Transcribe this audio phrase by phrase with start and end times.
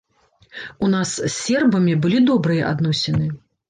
[0.87, 3.35] У нас з сербамі былі добрыя адносіны.